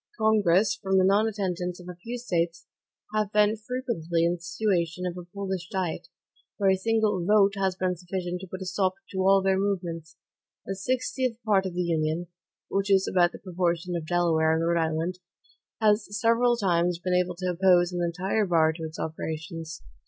[0.17, 2.65] Congress, from the nonattendance of a few States,
[3.13, 6.07] have been frequently in the situation of a Polish diet,
[6.57, 10.15] where a single VOTE has been sufficient to put a stop to all their movements.
[10.67, 12.25] A sixtieth part of the Union,
[12.71, 15.19] which is about the proportion of Delaware and Rhode Island,
[15.79, 19.83] has several times been able to oppose an entire bar to its operations.